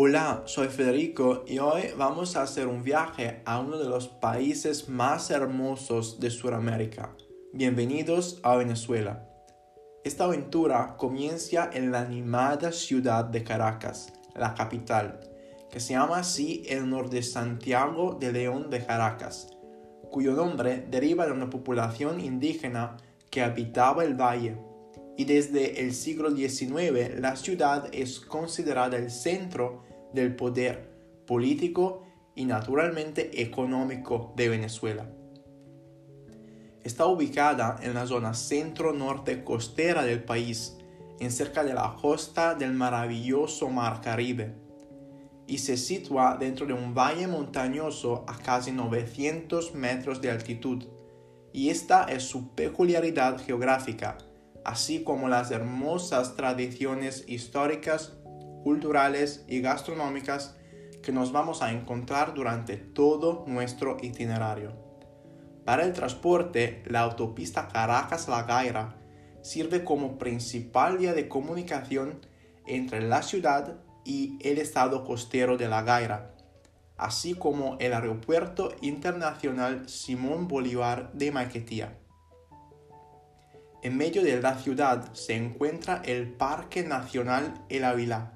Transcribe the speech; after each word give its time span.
Hola, 0.00 0.44
soy 0.44 0.68
Federico 0.68 1.42
y 1.44 1.58
hoy 1.58 1.90
vamos 1.96 2.36
a 2.36 2.42
hacer 2.42 2.68
un 2.68 2.84
viaje 2.84 3.42
a 3.44 3.58
uno 3.58 3.78
de 3.78 3.88
los 3.88 4.06
países 4.06 4.88
más 4.88 5.28
hermosos 5.28 6.20
de 6.20 6.30
Sudamérica. 6.30 7.16
Bienvenidos 7.52 8.38
a 8.44 8.54
Venezuela. 8.54 9.28
Esta 10.04 10.26
aventura 10.26 10.94
comienza 10.96 11.68
en 11.72 11.90
la 11.90 12.02
animada 12.02 12.70
ciudad 12.70 13.24
de 13.24 13.42
Caracas, 13.42 14.12
la 14.36 14.54
capital, 14.54 15.18
que 15.68 15.80
se 15.80 15.94
llama 15.94 16.18
así 16.18 16.62
en 16.68 16.84
honor 16.84 17.10
de 17.10 17.24
Santiago 17.24 18.16
de 18.20 18.32
León 18.32 18.70
de 18.70 18.86
Caracas, 18.86 19.48
cuyo 20.12 20.32
nombre 20.34 20.86
deriva 20.88 21.26
de 21.26 21.32
una 21.32 21.50
población 21.50 22.20
indígena 22.20 22.98
que 23.30 23.42
habitaba 23.42 24.04
el 24.04 24.14
valle. 24.14 24.58
Y 25.16 25.24
desde 25.24 25.82
el 25.82 25.92
siglo 25.92 26.30
XIX 26.30 27.18
la 27.18 27.34
ciudad 27.34 27.88
es 27.92 28.20
considerada 28.20 28.96
el 28.96 29.10
centro 29.10 29.87
del 30.12 30.34
poder 30.36 30.90
político 31.26 32.04
y 32.34 32.44
naturalmente 32.44 33.42
económico 33.42 34.32
de 34.36 34.48
Venezuela. 34.48 35.10
Está 36.82 37.06
ubicada 37.06 37.76
en 37.82 37.94
la 37.94 38.06
zona 38.06 38.32
centro-norte 38.32 39.44
costera 39.44 40.04
del 40.04 40.22
país, 40.22 40.78
en 41.20 41.30
cerca 41.30 41.64
de 41.64 41.74
la 41.74 41.96
costa 42.00 42.54
del 42.54 42.72
maravilloso 42.72 43.68
Mar 43.68 44.00
Caribe, 44.00 44.54
y 45.46 45.58
se 45.58 45.76
sitúa 45.76 46.36
dentro 46.38 46.66
de 46.66 46.74
un 46.74 46.94
valle 46.94 47.26
montañoso 47.26 48.24
a 48.28 48.38
casi 48.38 48.70
900 48.70 49.74
metros 49.74 50.20
de 50.20 50.30
altitud, 50.30 50.84
y 51.52 51.70
esta 51.70 52.04
es 52.04 52.22
su 52.22 52.54
peculiaridad 52.54 53.38
geográfica, 53.38 54.18
así 54.64 55.02
como 55.02 55.28
las 55.28 55.50
hermosas 55.50 56.36
tradiciones 56.36 57.24
históricas, 57.26 58.16
culturales 58.62 59.44
y 59.48 59.60
gastronómicas 59.60 60.56
que 61.02 61.12
nos 61.12 61.32
vamos 61.32 61.62
a 61.62 61.72
encontrar 61.72 62.34
durante 62.34 62.76
todo 62.76 63.44
nuestro 63.46 63.96
itinerario. 64.02 64.72
Para 65.64 65.84
el 65.84 65.92
transporte, 65.92 66.82
la 66.86 67.00
autopista 67.00 67.68
Caracas-La 67.68 68.44
Gaira 68.44 68.96
sirve 69.42 69.84
como 69.84 70.18
principal 70.18 70.98
vía 70.98 71.14
de 71.14 71.28
comunicación 71.28 72.20
entre 72.66 73.00
la 73.00 73.22
ciudad 73.22 73.78
y 74.04 74.38
el 74.40 74.58
estado 74.58 75.04
costero 75.04 75.56
de 75.56 75.68
La 75.68 75.82
Gaira, 75.82 76.34
así 76.96 77.34
como 77.34 77.76
el 77.80 77.92
Aeropuerto 77.92 78.74
Internacional 78.80 79.88
Simón 79.88 80.48
Bolívar 80.48 81.12
de 81.12 81.30
Maiquetía. 81.30 81.98
En 83.82 83.96
medio 83.96 84.22
de 84.22 84.40
la 84.40 84.58
ciudad 84.58 85.12
se 85.12 85.36
encuentra 85.36 86.02
el 86.04 86.32
Parque 86.32 86.82
Nacional 86.82 87.54
El 87.68 87.84
Ávila, 87.84 88.34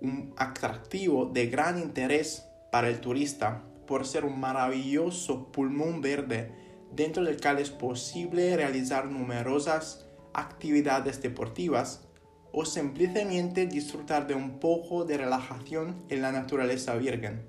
un 0.00 0.34
atractivo 0.36 1.26
de 1.26 1.46
gran 1.46 1.78
interés 1.78 2.46
para 2.72 2.88
el 2.88 3.00
turista 3.00 3.62
por 3.86 4.06
ser 4.06 4.24
un 4.24 4.38
maravilloso 4.38 5.50
pulmón 5.52 6.00
verde 6.00 6.52
dentro 6.92 7.24
del 7.24 7.40
cual 7.40 7.58
es 7.58 7.70
posible 7.70 8.56
realizar 8.56 9.06
numerosas 9.06 10.06
actividades 10.32 11.20
deportivas 11.22 12.06
o 12.52 12.64
simplemente 12.64 13.66
disfrutar 13.66 14.26
de 14.26 14.34
un 14.34 14.58
poco 14.58 15.04
de 15.04 15.18
relajación 15.18 16.02
en 16.08 16.22
la 16.22 16.32
naturaleza 16.32 16.94
virgen. 16.94 17.46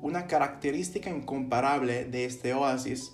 Una 0.00 0.26
característica 0.26 1.10
incomparable 1.10 2.04
de 2.04 2.24
este 2.24 2.54
oasis 2.54 3.12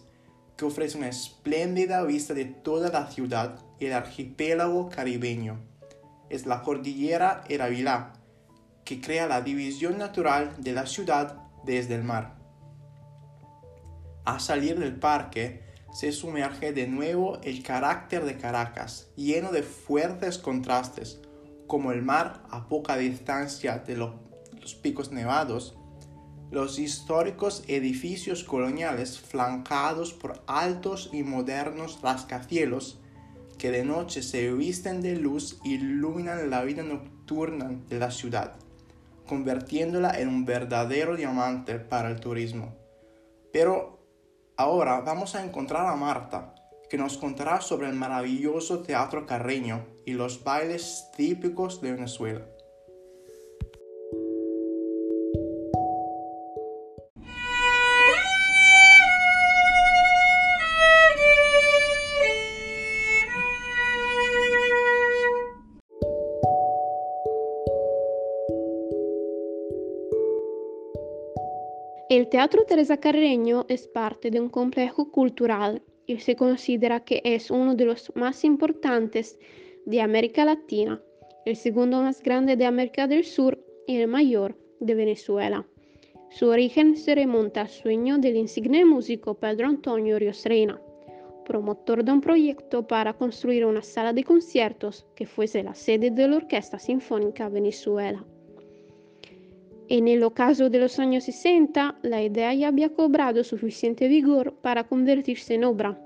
que 0.57 0.65
ofrece 0.65 0.99
una 0.99 1.09
espléndida 1.09 2.03
vista 2.03 2.35
de 2.35 2.45
toda 2.45 2.91
la 2.91 3.11
ciudad 3.11 3.61
y 3.79 3.87
el 3.87 3.93
archipiélago 3.93 4.89
caribeño. 4.89 5.61
Es 6.29 6.47
la 6.47 6.63
cordillera 6.63 7.45
Eravilá, 7.49 8.13
que 8.89 9.03
crea 9.03 9.27
la 9.27 9.43
división 9.43 9.99
natural 9.99 10.55
de 10.57 10.73
la 10.73 10.87
ciudad 10.87 11.43
desde 11.63 11.95
el 11.95 12.05
mar. 12.05 12.39
A 14.25 14.41
salir 14.41 14.79
del 14.79 14.99
parque 14.99 15.63
se 15.93 16.11
sumerge 16.11 16.73
de 16.73 16.87
nuevo 16.87 17.39
el 17.43 17.63
carácter 17.63 18.25
de 18.25 18.39
Caracas, 18.39 19.11
lleno 19.15 19.53
de 19.53 19.63
fuertes 19.63 20.39
contrastes, 20.39 21.21
como 21.67 21.93
el 21.93 22.01
mar 22.01 22.43
a 22.49 22.67
poca 22.67 22.97
distancia 22.97 23.77
de 23.77 23.99
los 23.99 24.75
picos 24.81 25.13
nevados, 25.13 25.77
los 26.51 26.79
históricos 26.79 27.65
edificios 27.69 28.43
coloniales 28.43 29.19
flancados 29.19 30.15
por 30.15 30.43
altos 30.47 31.11
y 31.13 31.25
modernos 31.25 32.01
rascacielos 32.01 33.03
que 33.59 33.71
de 33.71 33.85
noche 33.85 34.23
se 34.23 34.51
visten 34.55 35.03
de 35.03 35.17
luz 35.17 35.59
y 35.63 35.75
iluminan 35.75 36.49
la 36.49 36.65
vida 36.65 36.83
nocturna 36.83 37.79
de 37.91 37.99
la 37.99 38.11
ciudad 38.11 38.57
convirtiéndola 39.29 40.19
en 40.19 40.27
un 40.27 40.45
verdadero 40.45 41.15
diamante 41.15 41.79
para 41.79 42.11
el 42.11 42.19
turismo. 42.19 42.75
Pero 43.53 44.01
ahora 44.57 45.01
vamos 45.03 45.37
a 45.37 45.45
encontrar 45.45 45.87
a 45.87 45.95
Marta, 45.95 46.57
que 46.91 46.99
nos 46.99 47.17
contará 47.17 47.61
sobre 47.61 47.89
el 47.89 47.95
maravilloso 47.95 48.81
teatro 48.81 49.27
carreño 49.27 49.87
y 50.05 50.15
los 50.15 50.43
bailes 50.43 51.11
típicos 51.17 51.81
de 51.81 51.93
Venezuela. 51.93 52.45
El 72.29 72.33
Teatro 72.33 72.67
Teresa 72.67 72.99
Carreño 72.99 73.65
es 73.71 73.89
parte 73.89 74.31
de 74.31 74.39
un 74.39 74.51
complejo 74.51 75.11
cultural 75.11 75.81
y 76.05 76.19
se 76.19 76.37
considera 76.37 77.01
que 77.01 77.23
es 77.25 77.51
uno 77.51 77.75
de 77.75 77.87
los 77.87 78.13
más 78.17 78.45
importantes 78.45 79.39
de 79.87 80.03
América 80.03 80.45
Latina, 80.45 81.01
el 81.47 81.57
segundo 81.57 82.03
más 82.03 82.23
grande 82.23 82.55
de 82.55 82.67
América 82.67 83.07
del 83.07 83.25
Sur 83.25 83.59
y 83.87 83.97
el 83.97 84.09
mayor 84.09 84.59
de 84.79 84.95
Venezuela. 84.95 85.67
Su 86.29 86.49
origen 86.49 86.99
se 86.99 87.15
remonta 87.15 87.63
al 87.63 87.71
sueño 87.71 88.19
del 88.19 88.37
insigne 88.37 88.85
músico 88.85 89.33
Pedro 89.33 89.67
Antonio 89.67 90.19
Ríos 90.19 90.45
Reina, 90.45 90.79
promotor 91.47 92.05
de 92.05 92.13
un 92.13 92.21
proyecto 92.21 92.87
para 92.87 93.15
construir 93.15 93.65
una 93.65 93.81
sala 93.81 94.13
de 94.13 94.25
conciertos 94.25 95.07
que 95.15 95.25
fuese 95.25 95.63
la 95.63 95.75
sede 95.75 96.11
de 96.11 96.29
la 96.29 96.37
Orquesta 96.37 96.79
Sinfónica 96.79 97.49
Venezuela. 97.49 98.23
En 99.91 100.07
el 100.07 100.23
ocaso 100.23 100.69
de 100.69 100.81
los 100.81 100.99
años 100.99 101.25
60, 101.25 102.01
la 102.03 102.23
idea 102.23 102.53
ya 102.53 102.69
había 102.69 102.91
cobrado 102.91 103.43
suficiente 103.43 104.07
vigor 104.07 104.53
para 104.61 104.85
convertirse 104.85 105.55
en 105.55 105.65
obra. 105.65 105.99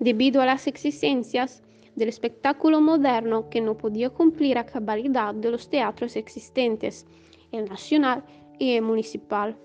Debido 0.00 0.42
a 0.42 0.46
las 0.46 0.66
exigencias 0.66 1.62
del 1.94 2.08
espectáculo 2.08 2.80
moderno 2.80 3.48
que 3.50 3.60
no 3.60 3.76
podía 3.76 4.10
cumplir 4.10 4.58
a 4.58 4.66
cabalidad 4.66 5.32
de 5.32 5.52
los 5.52 5.70
teatros 5.70 6.16
existentes, 6.16 7.06
el 7.52 7.66
nacional 7.66 8.24
y 8.58 8.72
el 8.72 8.82
municipal. 8.82 9.56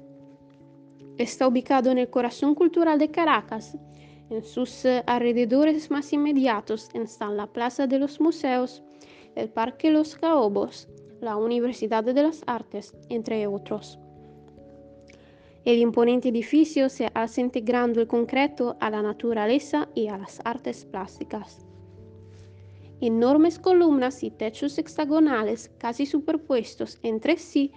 Está 1.18 1.48
ubicado 1.48 1.90
en 1.90 1.98
el 1.98 2.12
corazón 2.12 2.54
cultural 2.54 3.00
de 3.00 3.10
Caracas. 3.10 3.76
En 4.30 4.44
sus 4.44 4.86
eh, 4.86 5.04
alrededores 5.08 5.90
más 5.90 6.14
inmediatos 6.14 6.90
están 6.94 7.36
la 7.36 7.48
Plaza 7.48 7.88
de 7.88 7.98
los 7.98 8.22
Museos, 8.22 8.84
el 9.36 9.50
Parque 9.50 9.90
Los 9.90 10.16
Caobos, 10.16 10.88
la 11.22 11.38
Universidad 11.38 12.04
de 12.04 12.14
las 12.14 12.42
Artes, 12.48 12.96
entre 13.10 13.46
otros. 13.48 14.00
El 15.66 15.80
imponente 15.80 16.30
edificio 16.30 16.90
se 16.90 17.10
hace 17.14 17.42
integrando 17.42 18.02
el 18.02 18.08
concreto 18.08 18.78
a 18.80 18.90
la 18.90 19.02
naturaleza 19.02 19.90
y 19.94 20.08
a 20.08 20.18
las 20.18 20.40
artes 20.46 20.86
plásticas. 20.86 21.66
Enormes 23.02 23.60
columnas 23.60 24.24
y 24.24 24.32
techos 24.32 24.78
hexagonales 24.78 25.72
casi 25.78 26.06
superpuestos 26.06 27.00
entre 27.04 27.38
sí 27.38 27.72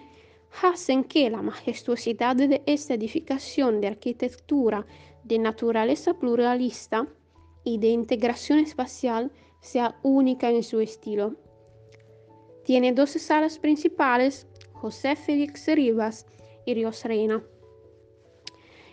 hacen 0.62 1.04
que 1.04 1.30
la 1.30 1.42
majestuosidad 1.42 2.36
de 2.36 2.62
esta 2.66 2.94
edificación 2.94 3.80
de 3.80 3.88
arquitectura 3.88 4.86
de 5.24 5.38
naturaleza 5.38 6.14
pluralista 6.14 7.06
y 7.64 7.78
de 7.78 7.88
integración 7.88 8.58
espacial 8.58 9.30
sea 9.60 9.96
única 10.02 10.50
en 10.50 10.62
su 10.62 10.80
estilo. 10.80 11.36
Tiene 12.64 12.92
dos 12.92 13.10
salas 13.10 13.58
principales, 13.58 14.46
José 14.72 15.16
Félix 15.16 15.66
Rivas 15.66 16.26
y 16.64 16.74
Ríos 16.74 17.04
Reina. 17.04 17.42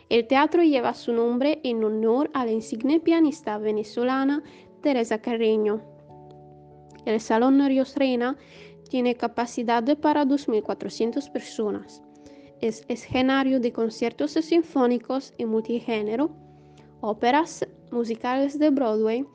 El 0.09 0.25
teatro 0.25 0.63
lleva 0.63 0.95
su 0.95 1.13
nombre 1.13 1.59
en 1.63 1.83
honor 1.83 2.31
a 2.33 2.45
la 2.45 2.51
insigne 2.51 2.99
pianista 2.99 3.59
venezolana 3.59 4.43
Teresa 4.81 5.21
Carreño. 5.21 5.81
El 7.05 7.21
Salón 7.21 7.63
Ríos 7.65 7.95
Reina 7.95 8.37
tiene 8.89 9.15
capacidad 9.15 9.83
para 9.99 10.25
2.400 10.25 11.31
personas. 11.31 12.01
Es 12.59 12.83
escenario 12.87 13.59
de 13.59 13.71
conciertos 13.71 14.31
sinfónicos 14.31 15.33
y 15.37 15.45
multigénero, 15.45 16.31
óperas, 17.01 17.67
musicales 17.91 18.57
de 18.57 18.69
Broadway 18.71 19.25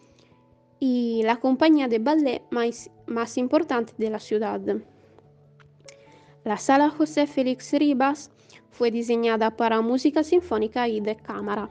y 0.87 1.23
la 1.23 1.37
compañía 1.37 1.89
de 1.89 1.99
ballet 1.99 2.43
más, 2.51 3.39
importante 3.39 3.95
de 3.97 4.11
la 4.11 4.19
ciudad. 4.19 4.61
La 6.45 6.59
sala 6.59 6.91
José 6.91 7.27
Félix 7.27 7.73
Ribas 7.73 8.31
fue 8.69 8.91
diseñada 8.91 9.57
para 9.57 9.81
música 9.81 10.23
sinfónica 10.23 10.87
y 10.87 11.01
de 11.01 11.17
cámara. 11.17 11.71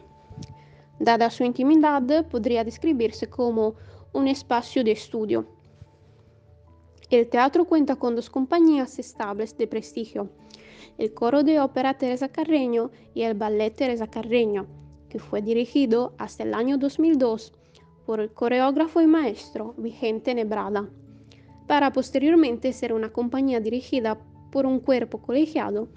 Dada 1.00 1.30
su 1.30 1.44
intimidad, 1.44 2.26
podría 2.26 2.64
describirse 2.64 3.30
como 3.30 3.76
un 4.14 4.28
espacio 4.28 4.84
de 4.84 4.94
estudio. 4.94 5.46
El 7.12 7.30
teatro 7.30 7.66
cuenta 7.66 7.96
con 7.96 8.16
dos 8.16 8.32
compañías 8.32 8.98
estables 8.98 9.56
de 9.60 9.68
prestigio, 9.68 10.32
el 10.98 11.14
coro 11.14 11.44
de 11.44 11.60
ópera 11.60 12.00
Teresa 12.00 12.30
Carreño 12.30 12.90
y 13.14 13.22
el 13.22 13.36
ballet 13.36 13.76
Teresa 13.76 14.08
Carreño, 14.08 14.66
que 15.08 15.20
fue 15.20 15.44
dirigido 15.44 16.16
hasta 16.18 16.42
el 16.42 16.56
año 16.56 16.80
2002 16.80 17.54
por 18.06 18.20
el 18.20 18.32
coreógrafo 18.32 19.02
y 19.02 19.08
maestro 19.08 19.74
Vigente 19.78 20.36
Nebrada, 20.36 20.90
para 21.68 21.92
posteriormente 21.92 22.74
ser 22.74 22.94
una 22.94 23.12
compañía 23.12 23.60
dirigida 23.60 24.20
por 24.52 24.66
un 24.66 24.80
cuerpo 24.80 25.22
colegiado 25.22 25.88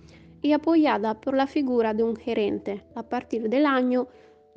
y 0.42 0.52
apoyada 0.52 1.20
por 1.20 1.36
la 1.36 1.46
figura 1.46 1.94
de 1.94 2.02
un 2.02 2.16
gerente 2.16 2.84
a 2.94 3.02
partir 3.02 3.48
del 3.48 3.66
año 3.66 4.08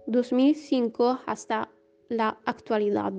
2005 0.07 1.19
hasta 1.25 1.69
la 2.10 2.38
actualidad. 2.46 3.13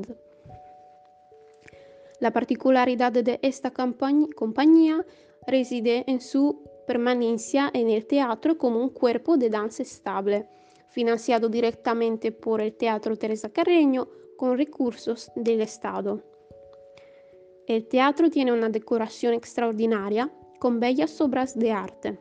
La 2.20 2.32
particularidad 2.32 3.12
de 3.12 3.38
esta 3.42 3.72
compañía 3.72 5.04
reside 5.46 6.04
en 6.06 6.20
su 6.20 6.62
permanencia 6.86 7.70
en 7.72 7.88
el 7.88 8.06
teatro 8.06 8.58
como 8.58 8.80
un 8.80 8.90
cuerpo 8.90 9.36
de 9.36 9.48
danza 9.48 9.82
estable, 9.82 10.46
financiado 10.88 11.48
directamente 11.48 12.32
por 12.32 12.60
el 12.60 12.74
Teatro 12.74 13.16
Teresa 13.16 13.48
Carreño 13.50 14.08
con 14.40 14.56
recursos 14.56 15.30
del 15.36 15.60
Estado. 15.60 16.22
El 17.66 17.86
teatro 17.88 18.30
tiene 18.30 18.54
una 18.54 18.70
decoración 18.70 19.34
extraordinaria 19.34 20.32
con 20.58 20.80
bellas 20.80 21.20
obras 21.20 21.58
de 21.58 21.72
arte. 21.72 22.18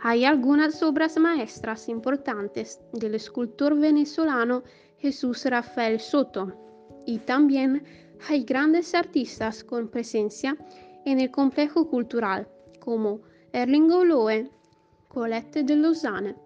Hay 0.00 0.24
algunas 0.24 0.82
obras 0.82 1.18
maestras 1.18 1.86
importantes 1.90 2.80
del 2.94 3.14
escultor 3.14 3.78
venezolano 3.78 4.62
Jesús 4.96 5.44
Rafael 5.44 6.00
Soto 6.00 6.50
y 7.04 7.18
también 7.18 7.84
hay 8.26 8.44
grandes 8.44 8.94
artistas 8.94 9.62
con 9.62 9.88
presencia 9.88 10.56
en 11.04 11.20
el 11.20 11.30
complejo 11.30 11.86
cultural 11.90 12.48
como 12.78 13.20
Erlingo 13.52 14.02
Loe, 14.02 14.50
Colette 15.08 15.62
de 15.62 15.76
Lausanne, 15.76 16.36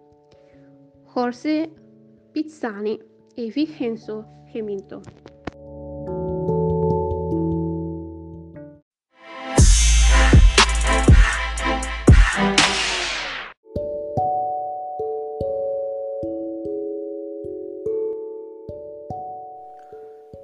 Jorge 1.05 1.71
Pizzani 2.33 2.99
y 3.35 3.51
Vincenzo 3.51 4.25
Geminto. 4.47 5.01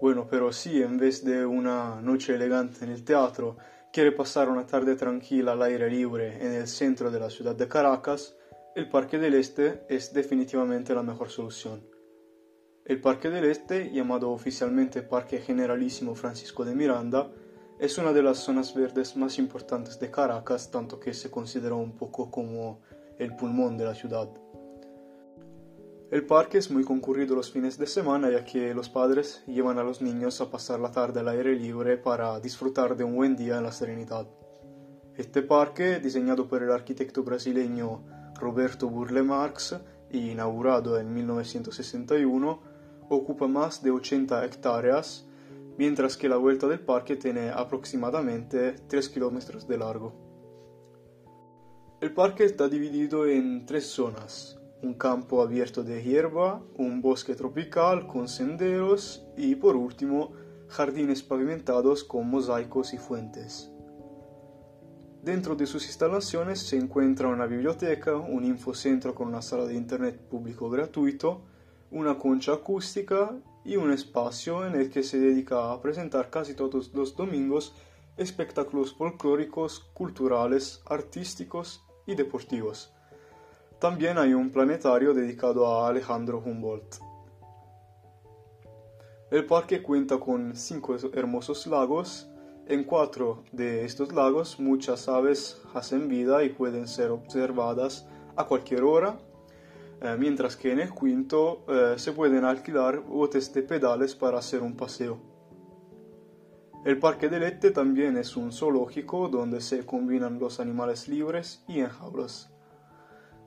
Bueno, 0.01 0.27
pero 0.29 0.51
si 0.51 0.81
en 0.81 0.97
vez 0.97 1.23
de 1.23 1.45
una 1.45 2.01
noche 2.01 2.33
elegante 2.35 2.83
en 2.83 2.91
el 2.91 3.05
teatro, 3.05 3.57
quiere 3.93 4.11
pasar 4.11 4.49
una 4.49 4.65
tarde 4.65 4.95
tranquila 4.95 5.51
al 5.51 5.61
aire 5.61 5.89
libre 5.89 6.43
en 6.43 6.53
el 6.53 6.67
centro 6.67 7.11
de 7.11 7.19
la 7.19 7.29
ciudad 7.29 7.55
de 7.55 7.67
Caracas, 7.67 8.35
el 8.75 8.89
Parque 8.89 9.19
del 9.19 9.35
Este 9.35 9.85
es 9.89 10.11
definitivamente 10.11 10.95
la 10.95 11.03
mejor 11.03 11.29
solución. 11.29 11.90
El 12.86 13.00
Parque 13.00 13.30
del 13.30 13.45
Este, 13.45 13.92
llamado 13.92 14.31
oficialmente 14.31 15.04
Parque 15.04 15.38
Generalísimo 15.38 16.16
Francisco 16.16 16.66
de 16.66 16.74
Miranda, 16.74 17.31
es 17.80 18.00
una 18.00 18.12
de 18.12 18.24
las 18.24 18.39
zonas 18.39 18.74
verdes 18.74 19.16
más 19.16 19.38
importantes 19.38 20.00
de 20.00 20.10
Caracas, 20.10 20.72
tanto 20.72 21.00
que 21.00 21.13
se 21.13 21.30
considera 21.30 21.75
un 21.75 21.92
poco 21.92 22.31
como 22.31 22.80
el 23.19 23.36
pulmón 23.36 23.78
de 23.78 23.86
la 23.86 23.94
ciudad. 23.94 24.30
El 26.10 26.25
parque 26.25 26.57
es 26.57 26.72
muy 26.72 26.83
concurrido 26.83 27.36
los 27.36 27.51
fines 27.51 27.78
de 27.78 27.86
semana 27.86 28.31
ya 28.31 28.44
que 28.44 28.74
los 28.74 28.89
padres 28.89 29.44
llevan 29.45 29.77
a 29.77 29.84
los 29.84 30.01
niños 30.01 30.42
a 30.42 30.50
pasar 30.50 30.80
la 30.80 30.92
tarde 30.92 31.19
al 31.19 31.30
aire 31.30 31.56
libre 31.56 31.98
para 31.98 32.39
disfrutar 32.39 32.98
de 32.98 33.04
un 33.04 33.16
buen 33.16 33.36
día 33.36 33.60
en 33.60 33.63
la 33.63 33.72
serenidad. 33.72 34.27
Este 35.16 35.44
parque, 35.44 36.00
diseñado 36.00 36.48
por 36.48 36.63
el 36.63 36.72
arquitecto 36.72 37.24
brasileño 37.24 38.04
Roberto 38.39 38.89
Burle 38.89 39.22
Marx 39.22 39.75
y 40.10 40.31
inaugurado 40.31 41.00
en 41.00 41.13
1961, 41.13 42.70
ocupa 43.16 43.48
más 43.48 43.81
de 43.84 43.92
80 43.92 44.46
hectáreas, 44.46 45.28
mientras 45.78 46.18
que 46.18 46.30
la 46.30 46.38
vuelta 46.38 46.68
del 46.68 46.80
parque 46.80 47.16
tiene 47.16 47.50
aproximadamente 47.50 48.74
3 48.88 49.10
kilómetros 49.10 49.68
de 49.68 49.78
largo. 49.78 50.13
El 52.02 52.13
parque 52.13 52.46
está 52.46 52.68
dividido 52.68 53.28
en 53.28 53.66
tres 53.66 53.86
zonas 53.86 54.62
un 54.84 54.96
campo 54.96 55.42
abierto 55.42 55.84
de 55.84 56.04
hierba, 56.04 56.62
un 56.75 57.02
bosque 57.02 57.36
tropical 57.36 58.08
con 58.08 58.28
senderos 58.28 59.25
y 59.38 59.56
por 59.56 59.75
último 59.75 60.31
jardines 60.69 61.22
pavimentados 61.22 62.04
con 62.04 62.30
mosaicos 62.30 62.94
y 62.94 62.98
fuentes. 62.98 63.69
Dentro 65.22 65.56
de 65.56 65.68
sus 65.68 65.86
instalaciones 65.86 66.60
se 66.60 66.78
encuentra 66.78 67.28
una 67.28 67.46
biblioteca, 67.46 68.16
un 68.16 68.44
infocentro 68.44 69.13
con 69.13 69.28
una 69.28 69.44
sala 69.44 69.66
de 69.66 69.75
internet 69.75 70.18
público 70.18 70.69
gratuito, 70.69 71.44
una 71.91 72.17
concha 72.17 72.53
acústica 72.53 73.38
y 73.63 73.75
un 73.75 73.91
espacio 73.91 74.65
en 74.65 74.75
el 74.75 74.89
que 74.89 75.03
se 75.03 75.19
dedica 75.19 75.71
a 75.71 75.81
presentar 75.81 76.29
casi 76.29 76.55
todos 76.55 76.93
los 76.93 77.15
domingos 77.15 77.75
espectáculos 78.17 78.95
folclóricos, 78.95 79.91
culturales, 79.93 80.81
artísticos 80.88 81.83
y 82.07 82.15
deportivos 82.15 82.93
también 83.81 84.19
hay 84.19 84.35
un 84.35 84.51
planetario 84.51 85.11
dedicado 85.11 85.65
a 85.65 85.89
Alejandro 85.89 86.38
Humboldt. 86.38 86.97
El 89.31 89.47
parque 89.47 89.81
cuenta 89.81 90.19
con 90.19 90.55
cinco 90.55 90.95
hermosos 91.13 91.65
lagos. 91.65 92.29
En 92.67 92.83
cuatro 92.83 93.43
de 93.51 93.83
estos 93.83 94.13
lagos 94.13 94.59
muchas 94.59 95.09
aves 95.09 95.63
hacen 95.73 96.07
vida 96.07 96.43
y 96.43 96.49
pueden 96.49 96.88
ser 96.88 97.09
observadas 97.09 98.07
a 98.35 98.45
cualquier 98.45 98.83
hora, 98.83 99.17
eh, 100.01 100.15
mientras 100.18 100.57
que 100.57 100.71
en 100.71 100.80
el 100.80 100.94
quinto 100.94 101.63
eh, 101.67 101.93
se 101.98 102.12
pueden 102.12 102.43
alquilar 102.43 103.01
botes 103.01 103.53
de 103.53 103.62
pedales 103.62 104.15
para 104.15 104.39
hacer 104.39 104.62
un 104.62 104.75
paseo. 104.75 105.20
El 106.84 106.98
Parque 106.98 107.29
de 107.29 107.39
Lette 107.39 107.72
también 107.72 108.17
es 108.17 108.36
un 108.36 108.51
zoológico 108.51 109.29
donde 109.29 109.62
se 109.62 109.86
combinan 109.86 110.39
los 110.39 110.60
animales 110.60 111.08
libres 111.08 111.63
y 111.67 111.81
en 111.81 111.89
jaulas. 111.89 112.51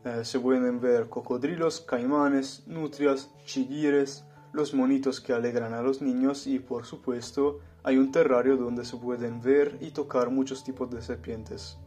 Eh, 0.04 0.24
se 0.24 0.38
pueden 0.38 0.80
ver 0.80 1.08
cocodrilos, 1.08 1.80
caimanes, 1.80 2.62
nutrias, 2.68 3.30
chiguires, 3.44 4.24
los 4.52 4.72
monitos 4.72 5.20
que 5.20 5.32
alegran 5.32 5.74
a 5.74 5.82
los 5.82 6.00
niños 6.00 6.46
y 6.46 6.60
por 6.60 6.84
supuesto 6.84 7.58
hay 7.82 7.96
un 7.98 8.12
terrario 8.12 8.56
donde 8.56 8.84
se 8.84 8.96
pueden 8.96 9.40
ver 9.40 9.76
y 9.80 9.90
tocar 9.90 10.30
muchos 10.30 10.62
tipos 10.62 10.88
de 10.90 11.02
serpientes. 11.02 11.78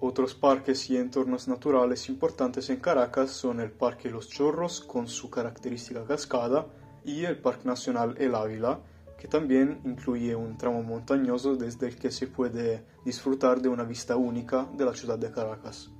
Otros 0.00 0.34
parques 0.34 0.90
y 0.90 0.96
entornos 0.98 1.48
naturales 1.48 2.08
importantes 2.10 2.68
en 2.68 2.76
Caracas 2.76 3.30
son 3.30 3.60
el 3.60 3.70
Parque 3.70 4.10
Los 4.10 4.28
Chorros 4.28 4.80
con 4.80 5.08
su 5.08 5.30
característica 5.30 6.04
cascada 6.04 6.66
y 7.02 7.24
el 7.24 7.38
Parque 7.38 7.66
Nacional 7.66 8.14
El 8.18 8.34
Ávila, 8.34 8.80
que 9.18 9.26
también 9.26 9.80
incluye 9.84 10.36
un 10.36 10.58
tramo 10.58 10.82
montañoso 10.82 11.56
desde 11.56 11.88
el 11.88 11.96
que 11.96 12.10
se 12.10 12.26
puede 12.26 12.84
disfrutar 13.04 13.62
de 13.62 13.70
una 13.70 13.84
vista 13.84 14.16
única 14.16 14.68
de 14.76 14.84
la 14.84 14.92
ciudad 14.92 15.18
de 15.18 15.30
Caracas. 15.30 15.90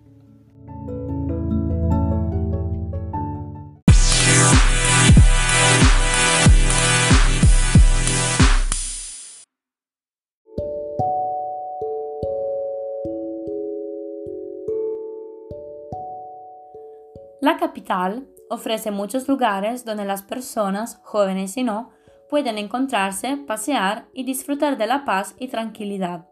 Ofrece 18.51 18.91
muchos 18.91 19.29
lugares 19.29 19.85
donde 19.85 20.05
las 20.05 20.23
personas, 20.23 21.01
jóvenes 21.03 21.57
y 21.57 21.63
no, 21.63 21.91
pueden 22.29 22.59
encontrarse, 22.59 23.37
pasear 23.37 24.07
y 24.13 24.25
disfrutar 24.25 24.77
de 24.77 24.87
la 24.87 25.05
paz 25.05 25.35
y 25.39 25.49
tranquilidad. 25.49 26.27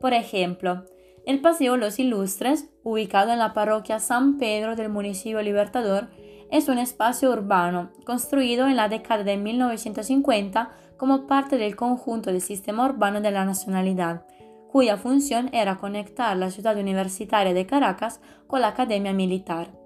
Por 0.00 0.12
ejemplo, 0.12 0.84
el 1.26 1.40
Paseo 1.40 1.76
Los 1.76 1.98
Ilustres, 1.98 2.68
ubicado 2.84 3.32
en 3.32 3.40
la 3.40 3.52
parroquia 3.52 3.98
San 3.98 4.38
Pedro 4.38 4.76
del 4.76 4.88
municipio 4.88 5.42
Libertador, 5.42 6.08
es 6.50 6.68
un 6.68 6.78
espacio 6.78 7.30
urbano 7.32 7.90
construido 8.04 8.68
en 8.68 8.76
la 8.76 8.88
década 8.88 9.24
de 9.24 9.36
1950 9.36 10.70
como 10.96 11.26
parte 11.26 11.58
del 11.58 11.74
conjunto 11.74 12.30
del 12.30 12.40
sistema 12.40 12.84
urbano 12.84 13.20
de 13.20 13.32
la 13.32 13.44
nacionalidad, 13.44 14.24
cuya 14.70 14.96
función 14.96 15.50
era 15.52 15.76
conectar 15.76 16.36
la 16.36 16.50
ciudad 16.50 16.78
universitaria 16.78 17.52
de 17.52 17.66
Caracas 17.66 18.20
con 18.46 18.60
la 18.60 18.68
Academia 18.68 19.12
Militar. 19.12 19.85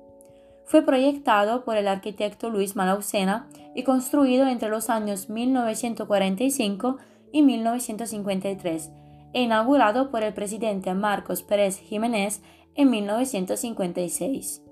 Fue 0.71 0.83
proyectado 0.83 1.65
por 1.65 1.77
el 1.77 1.89
arquitecto 1.89 2.49
Luis 2.49 2.77
Malaucena 2.77 3.49
y 3.75 3.83
construido 3.83 4.47
entre 4.47 4.69
los 4.69 4.89
años 4.89 5.29
1945 5.29 6.97
y 7.33 7.43
1953 7.43 8.93
e 9.33 9.43
inaugurado 9.43 10.13
por 10.13 10.23
el 10.23 10.33
presidente 10.33 10.95
Marcos 10.95 11.43
Pérez 11.43 11.81
Jiménez 11.81 12.41
en 12.77 12.89
1956. 12.89 14.63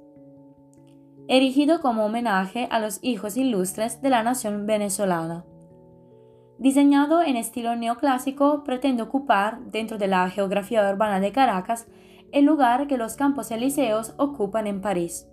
Erigido 1.27 1.81
como 1.81 2.05
homenaje 2.05 2.69
a 2.71 2.79
los 2.79 3.01
hijos 3.03 3.37
ilustres 3.37 4.01
de 4.01 4.11
la 4.11 4.23
nación 4.23 4.67
venezolana. 4.67 5.45
Diseñado 6.59 7.23
en 7.23 7.35
estilo 7.35 7.75
neoclásico, 7.75 8.63
pretende 8.63 9.03
ocupar, 9.03 9.65
dentro 9.73 9.99
de 9.99 10.07
la 10.07 10.31
geografía 10.31 10.89
urbana 10.89 11.19
de 11.19 11.33
Caracas, 11.33 11.89
el 12.31 12.45
lugar 12.45 12.87
que 12.87 12.99
los 12.99 13.17
campos 13.17 13.51
elíseos 13.51 14.15
ocupan 14.17 14.69
en 14.69 14.81
París. 14.81 15.27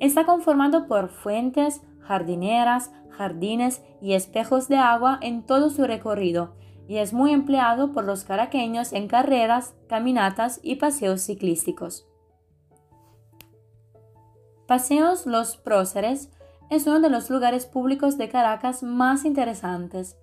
Está 0.00 0.24
conformado 0.24 0.86
por 0.86 1.08
fuentes, 1.08 1.82
jardineras, 2.00 2.92
jardines 3.10 3.82
y 4.00 4.12
espejos 4.12 4.68
de 4.68 4.76
agua 4.76 5.18
en 5.22 5.44
todo 5.44 5.70
su 5.70 5.86
recorrido, 5.86 6.54
y 6.88 6.98
es 6.98 7.12
muy 7.12 7.32
empleado 7.32 7.92
por 7.92 8.04
los 8.04 8.24
caraqueños 8.24 8.92
en 8.92 9.08
carreras, 9.08 9.74
caminatas 9.88 10.60
y 10.62 10.76
paseos 10.76 11.22
ciclísticos. 11.22 12.06
Paseos 14.66 15.26
Los 15.26 15.56
Próceres 15.56 16.30
es 16.70 16.86
uno 16.86 17.00
de 17.00 17.10
los 17.10 17.30
lugares 17.30 17.66
públicos 17.66 18.18
de 18.18 18.28
Caracas 18.28 18.82
más 18.82 19.24
interesantes 19.24 20.16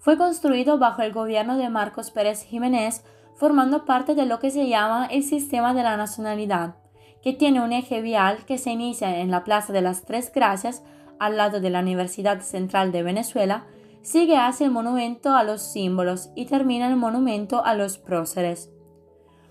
fue 0.00 0.16
construido 0.16 0.78
bajo 0.78 1.02
el 1.02 1.12
gobierno 1.12 1.58
de 1.58 1.68
Marcos 1.68 2.10
Pérez 2.10 2.42
Jiménez, 2.42 3.04
formando 3.36 3.84
parte 3.84 4.14
de 4.14 4.24
lo 4.24 4.38
que 4.38 4.50
se 4.50 4.66
llama 4.66 5.06
el 5.06 5.22
Sistema 5.22 5.74
de 5.74 5.82
la 5.82 5.98
Nacionalidad, 5.98 6.76
que 7.22 7.32
tiene 7.32 7.60
un 7.60 7.72
eje 7.72 8.00
vial 8.02 8.44
que 8.46 8.58
se 8.58 8.70
inicia 8.70 9.18
en 9.20 9.30
la 9.30 9.44
Plaza 9.44 9.72
de 9.72 9.82
las 9.82 10.02
Tres 10.02 10.32
Gracias, 10.34 10.82
al 11.18 11.36
lado 11.36 11.60
de 11.60 11.70
la 11.70 11.80
Universidad 11.80 12.40
Central 12.40 12.92
de 12.92 13.02
Venezuela, 13.02 13.66
sigue 14.02 14.36
hacia 14.36 14.66
el 14.66 14.72
monumento 14.72 15.34
a 15.34 15.44
los 15.44 15.60
símbolos 15.60 16.30
y 16.34 16.46
termina 16.46 16.88
el 16.88 16.96
monumento 16.96 17.64
a 17.64 17.74
los 17.74 17.98
próceres. 17.98 18.70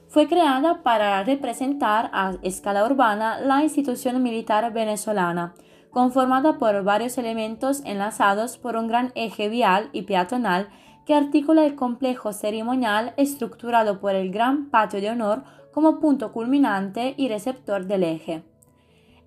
Fue 0.07 0.27
creada 0.27 0.81
para 0.81 1.23
representar 1.23 2.09
a 2.13 2.33
escala 2.41 2.83
urbana 2.83 3.39
la 3.39 3.63
institución 3.63 4.21
militar 4.23 4.73
venezolana, 4.73 5.53
conformada 5.91 6.57
por 6.57 6.83
varios 6.83 7.19
elementos 7.19 7.81
enlazados 7.85 8.57
por 8.57 8.75
un 8.75 8.87
gran 8.87 9.11
eje 9.13 9.49
vial 9.49 9.89
y 9.93 10.03
peatonal 10.03 10.69
que 11.05 11.13
articula 11.13 11.65
el 11.65 11.75
complejo 11.75 12.33
ceremonial 12.33 13.13
estructurado 13.17 13.99
por 13.99 14.15
el 14.15 14.31
gran 14.31 14.69
patio 14.69 15.01
de 15.01 15.11
honor 15.11 15.43
como 15.73 15.99
punto 15.99 16.31
culminante 16.31 17.13
y 17.17 17.27
receptor 17.29 17.85
del 17.85 18.03
eje. 18.03 18.43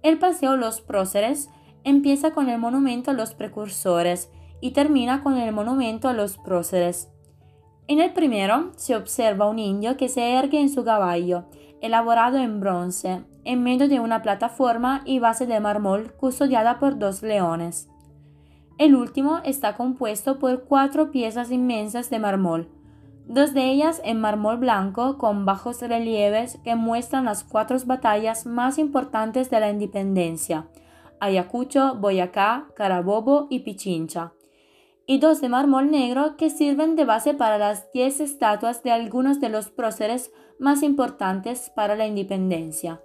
El 0.02 0.18
paseo 0.18 0.56
Los 0.56 0.80
Próceres 0.80 1.48
empieza 1.84 2.32
con 2.32 2.48
el 2.48 2.58
monumento 2.58 3.10
a 3.10 3.14
los 3.14 3.34
precursores 3.34 4.30
y 4.60 4.72
termina 4.72 5.22
con 5.22 5.36
el 5.36 5.52
monumento 5.52 6.08
a 6.08 6.12
los 6.12 6.38
próceres. 6.38 7.10
En 7.88 8.00
el 8.00 8.12
primero 8.12 8.70
se 8.76 8.96
observa 8.96 9.48
un 9.48 9.58
indio 9.58 9.96
que 9.96 10.08
se 10.08 10.34
ergue 10.34 10.60
en 10.60 10.70
su 10.70 10.84
caballo, 10.84 11.44
elaborado 11.80 12.38
en 12.38 12.60
bronce, 12.60 13.24
en 13.44 13.62
medio 13.62 13.88
de 13.88 13.98
una 13.98 14.22
plataforma 14.22 15.02
y 15.04 15.18
base 15.18 15.46
de 15.46 15.58
mármol 15.58 16.12
custodiada 16.12 16.78
por 16.78 16.98
dos 16.98 17.22
leones. 17.22 17.88
El 18.78 18.94
último 18.94 19.40
está 19.44 19.76
compuesto 19.76 20.38
por 20.38 20.64
cuatro 20.64 21.10
piezas 21.10 21.50
inmensas 21.50 22.08
de 22.08 22.20
mármol, 22.20 22.68
dos 23.26 23.54
de 23.54 23.70
ellas 23.70 24.00
en 24.04 24.20
mármol 24.20 24.58
blanco 24.58 25.18
con 25.18 25.44
bajos 25.44 25.80
relieves 25.80 26.58
que 26.64 26.74
muestran 26.74 27.24
las 27.24 27.44
cuatro 27.44 27.76
batallas 27.86 28.46
más 28.46 28.78
importantes 28.78 29.50
de 29.50 29.60
la 29.60 29.70
independencia, 29.70 30.68
Ayacucho, 31.20 31.94
Boyacá, 31.96 32.68
Carabobo 32.74 33.46
y 33.48 33.60
Pichincha, 33.60 34.32
y 35.06 35.18
dos 35.18 35.40
de 35.40 35.48
mármol 35.48 35.90
negro 35.90 36.36
que 36.36 36.50
sirven 36.50 36.96
de 36.96 37.04
base 37.04 37.34
para 37.34 37.58
las 37.58 37.90
diez 37.92 38.20
estatuas 38.20 38.82
de 38.82 38.90
algunos 38.90 39.40
de 39.40 39.48
los 39.48 39.70
próceres 39.70 40.32
más 40.58 40.82
importantes 40.82 41.70
para 41.74 41.96
la 41.96 42.06
independencia. 42.06 43.02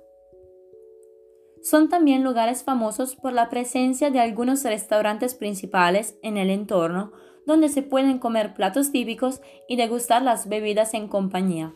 Son 1.61 1.89
también 1.89 2.23
lugares 2.23 2.63
famosos 2.63 3.15
por 3.15 3.33
la 3.33 3.49
presencia 3.49 4.09
de 4.11 4.19
algunos 4.19 4.63
restaurantes 4.63 5.35
principales 5.35 6.17
en 6.21 6.37
el 6.37 6.49
entorno, 6.49 7.11
donde 7.47 7.69
se 7.69 7.81
pueden 7.81 8.19
comer 8.19 8.53
platos 8.53 8.91
típicos 8.91 9.41
y 9.69 9.77
degustar 9.77 10.21
las 10.21 10.49
bebidas 10.49 10.93
en 10.93 11.07
compañía. 11.07 11.73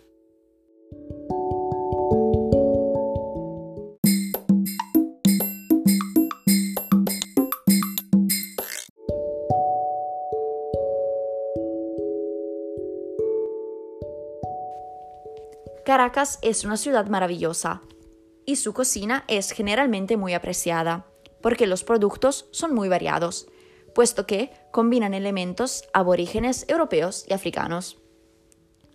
Caracas 15.86 16.38
es 16.42 16.64
una 16.64 16.78
ciudad 16.78 17.08
maravillosa 17.08 17.82
y 18.46 18.58
su 18.58 18.74
cocina 18.74 19.24
es 19.28 19.52
generalmente 19.52 20.18
muy 20.18 20.34
apreciada, 20.34 21.06
porque 21.42 21.66
los 21.66 21.84
productos 21.84 22.48
son 22.52 22.74
muy 22.76 22.90
variados, 22.90 23.48
puesto 23.94 24.26
que 24.26 24.52
combinan 24.72 25.14
elementos 25.14 25.84
aborígenes 25.94 26.66
europeos 26.68 27.26
y 27.28 27.34
africanos. 27.34 28.00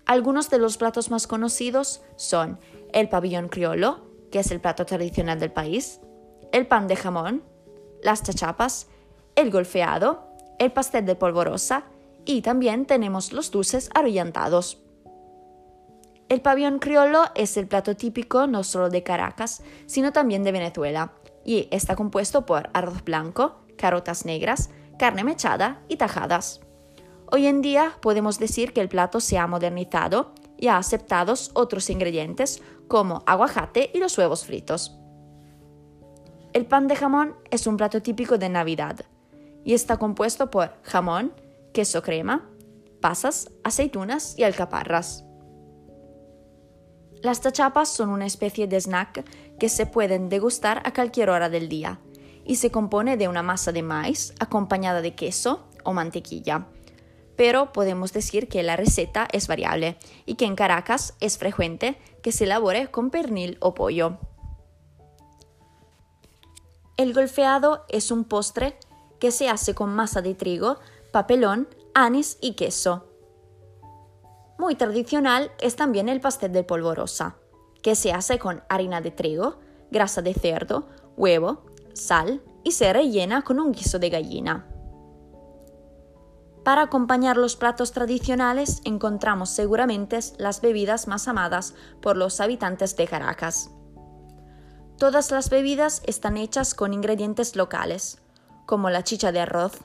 Algunos 0.07 0.51
de 0.51 0.59
los 0.59 0.77
platos 0.77 1.11
más 1.11 1.27
conocidos 1.27 2.03
son 2.17 2.61
el 2.93 3.09
pabellón 3.09 3.49
criollo, 3.49 4.07
que 4.31 4.41
es 4.41 4.51
el 4.51 4.61
plato 4.61 4.87
tradicional 4.87 5.41
del 5.41 5.53
país, 5.53 6.01
el 6.53 6.67
pan 6.67 6.87
de 6.87 6.97
jamón, 6.97 7.43
las 8.03 8.23
chachapas, 8.23 8.89
el 9.35 9.51
golfeado, 9.51 10.29
el 10.59 10.73
pastel 10.73 11.05
de 11.07 11.17
polvorosa 11.17 11.85
y 12.25 12.43
también 12.43 12.87
tenemos 12.87 13.33
los 13.33 13.51
dulces 13.51 13.91
arrollantados. 13.95 14.83
El 16.29 16.41
pabellón 16.41 16.79
criollo 16.81 17.25
es 17.35 17.57
el 17.57 17.69
plato 17.69 17.95
típico 17.97 18.47
no 18.47 18.65
solo 18.65 18.91
de 18.91 19.03
Caracas, 19.03 19.63
sino 19.87 20.13
también 20.13 20.43
de 20.43 20.53
Venezuela, 20.53 21.13
y 21.45 21.69
está 21.71 21.95
compuesto 21.95 22.45
por 22.47 22.69
arroz 22.73 23.05
blanco, 23.05 23.61
carotas 23.77 24.25
negras, 24.25 24.71
carne 24.99 25.25
mechada 25.25 25.83
y 25.89 25.97
tajadas. 25.97 26.61
Hoy 27.31 27.47
en 27.47 27.61
día 27.61 27.97
podemos 28.01 28.39
decir 28.39 28.73
que 28.73 28.81
el 28.81 28.89
plato 28.89 29.21
se 29.21 29.39
ha 29.39 29.47
modernizado 29.47 30.33
y 30.57 30.69
ha 30.69 30.79
aceptado 30.79 31.35
otros 31.55 31.91
ingredientes 31.91 32.63
como 32.89 33.23
aguacate 33.27 33.91
y 33.93 33.99
los 33.99 34.17
huevos 34.17 34.45
fritos. 34.45 34.97
El 36.53 36.67
pan 36.67 36.89
de 36.89 36.97
jamón 36.97 37.37
es 37.51 37.67
un 37.67 37.77
plato 37.77 38.01
típico 38.01 38.39
de 38.39 38.49
Navidad 38.49 39.05
y 39.65 39.75
está 39.75 39.99
compuesto 39.99 40.51
por 40.51 40.73
jamón, 40.83 41.35
queso 41.75 42.03
crema, 42.03 42.49
pasas, 43.01 43.51
aceitunas 43.65 44.39
y 44.39 44.45
alcaparras. 44.45 45.25
Las 47.23 47.41
tachapas 47.41 47.89
son 47.89 48.11
una 48.11 48.27
especie 48.27 48.69
de 48.69 48.81
snack 48.81 49.25
que 49.59 49.69
se 49.69 49.87
pueden 49.87 50.29
degustar 50.29 50.81
a 50.85 50.95
cualquier 50.95 51.31
hora 51.31 51.49
del 51.49 51.69
día 51.69 52.01
y 52.47 52.57
se 52.57 52.71
compone 52.71 53.17
de 53.17 53.29
una 53.29 53.43
masa 53.43 53.73
de 53.73 53.83
maíz 53.83 54.33
acompañada 54.39 55.03
de 55.03 55.15
queso 55.15 55.67
o 55.85 55.93
mantequilla. 55.93 56.69
Pero 57.37 57.73
podemos 57.73 58.13
decir 58.13 58.49
que 58.49 58.63
la 58.63 58.77
receta 58.77 59.29
es 59.33 59.47
variable 59.49 59.99
y 60.25 60.37
que 60.37 60.47
en 60.47 60.57
Caracas 60.57 61.15
es 61.21 61.37
frecuente 61.37 61.99
que 62.23 62.33
se 62.33 62.45
elabore 62.45 62.91
con 62.91 63.11
pernil 63.11 63.59
o 63.61 63.75
pollo. 63.75 64.19
El 66.97 67.13
golfeado 67.13 67.85
es 67.89 68.11
un 68.11 68.25
postre 68.25 68.79
que 69.21 69.31
se 69.31 69.51
hace 69.51 69.75
con 69.75 69.95
masa 69.95 70.23
de 70.23 70.35
trigo, 70.35 70.79
papelón, 71.13 71.69
anís 71.95 72.39
y 72.41 72.55
queso. 72.55 73.07
Muy 74.59 74.77
tradicional 74.77 75.53
es 75.61 75.77
también 75.77 76.09
el 76.09 76.23
pastel 76.23 76.53
de 76.53 76.65
polvorosa, 76.65 77.37
que 77.83 77.95
se 77.95 78.13
hace 78.13 78.39
con 78.39 78.63
harina 78.71 79.03
de 79.03 79.11
trigo, 79.11 79.59
grasa 79.91 80.23
de 80.23 80.33
cerdo, 80.33 80.89
huevo, 81.17 81.65
sal 81.97 82.43
y 82.63 82.73
se 82.73 82.93
rellena 82.93 83.43
con 83.43 83.59
un 83.59 83.73
guiso 83.73 83.99
de 83.99 84.11
gallina. 84.11 84.67
Para 86.65 86.83
acompañar 86.83 87.37
los 87.37 87.55
platos 87.55 87.93
tradicionales 87.93 88.81
encontramos 88.85 89.51
seguramente 89.51 90.19
las 90.39 90.61
bebidas 90.61 91.07
más 91.07 91.29
amadas 91.29 91.75
por 92.03 92.17
los 92.17 92.41
habitantes 92.41 92.97
de 92.97 93.07
Caracas. 93.07 93.71
Todas 94.99 95.31
las 95.31 95.49
bebidas 95.49 96.03
están 96.07 96.37
hechas 96.37 96.75
con 96.75 96.93
ingredientes 96.93 97.55
locales, 97.55 98.21
como 98.67 98.91
la 98.91 99.05
chicha 99.05 99.31
de 99.31 99.41
arroz, 99.41 99.79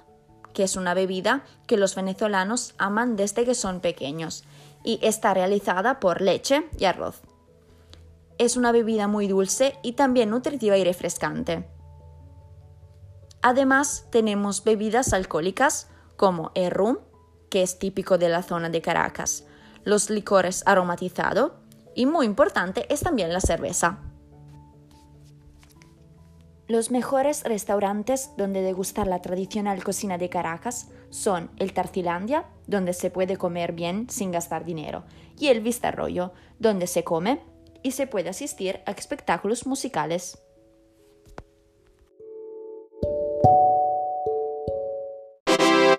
que 0.53 0.63
es 0.63 0.75
una 0.75 0.94
bebida 0.94 1.44
que 1.68 1.77
los 1.77 1.96
venezolanos 1.96 2.74
aman 2.77 3.15
desde 3.15 3.46
que 3.46 3.53
son 3.53 3.80
pequeños 3.80 4.44
y 4.84 5.00
está 5.03 5.34
realizada 5.34 6.00
por 6.00 6.22
leche 6.22 6.68
y 6.80 6.86
arroz. 6.86 7.22
Es 8.39 8.58
una 8.58 8.72
bebida 8.72 9.08
muy 9.08 9.27
dulce 9.27 9.75
y 9.84 9.91
también 9.91 10.32
nutritiva 10.32 10.77
y 10.77 10.84
refrescante. 10.84 11.70
Además, 13.41 14.05
tenemos 14.12 14.63
bebidas 14.63 15.13
alcohólicas 15.13 15.88
como 16.15 16.51
el 16.53 16.71
rum, 16.71 16.98
que 17.50 17.63
es 17.63 17.79
típico 17.79 18.17
de 18.17 18.29
la 18.29 18.43
zona 18.43 18.69
de 18.69 18.81
Caracas, 18.81 19.45
los 19.83 20.10
licores 20.10 20.63
aromatizados 20.65 21.53
y 21.95 22.05
muy 22.05 22.25
importante 22.25 22.86
es 22.93 23.01
también 23.01 23.33
la 23.33 23.41
cerveza. 23.41 24.00
Los 26.67 26.89
mejores 26.89 27.43
restaurantes 27.43 28.31
donde 28.38 28.62
degustar 28.62 29.05
la 29.05 29.21
tradicional 29.21 29.83
cocina 29.83 30.17
de 30.17 30.29
Caracas 30.29 30.88
son 31.10 31.51
el 31.57 31.74
Tarcilandia, 31.74 32.45
donde 32.65 32.93
se 32.93 33.10
puede 33.10 33.36
comer 33.36 33.74
bien 33.74 34.10
sin 34.10 34.31
gastar 34.31 34.63
dinero, 34.63 35.03
y 35.38 35.48
el 35.48 35.60
Vista 35.60 35.89
Arroyo, 35.89 36.31
donde 36.60 36.88
se 36.88 37.03
come 37.03 37.43
y 37.83 37.91
se 37.91 38.07
puede 38.07 38.29
asistir 38.29 38.79
a 38.86 38.91
espectáculos 38.91 39.67
musicales. 39.67 40.41